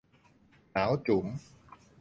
[0.71, 1.25] หนาวจู๋ม